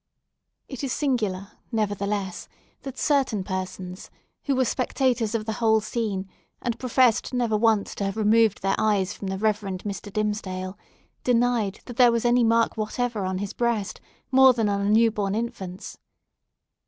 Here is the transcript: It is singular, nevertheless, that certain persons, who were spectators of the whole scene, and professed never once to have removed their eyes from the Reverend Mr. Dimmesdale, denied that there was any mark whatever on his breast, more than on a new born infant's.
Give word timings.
It 0.67 0.83
is 0.83 0.91
singular, 0.91 1.51
nevertheless, 1.71 2.47
that 2.81 2.97
certain 2.97 3.43
persons, 3.43 4.09
who 4.45 4.55
were 4.55 4.65
spectators 4.65 5.35
of 5.35 5.45
the 5.45 5.53
whole 5.61 5.79
scene, 5.79 6.27
and 6.59 6.79
professed 6.79 7.35
never 7.35 7.55
once 7.55 7.93
to 7.93 8.05
have 8.05 8.17
removed 8.17 8.63
their 8.63 8.73
eyes 8.79 9.13
from 9.13 9.27
the 9.27 9.37
Reverend 9.37 9.83
Mr. 9.83 10.11
Dimmesdale, 10.11 10.75
denied 11.23 11.81
that 11.85 11.97
there 11.97 12.11
was 12.11 12.25
any 12.25 12.43
mark 12.43 12.77
whatever 12.77 13.25
on 13.25 13.37
his 13.37 13.53
breast, 13.53 14.01
more 14.31 14.53
than 14.53 14.69
on 14.69 14.81
a 14.81 14.89
new 14.89 15.11
born 15.11 15.35
infant's. 15.35 15.99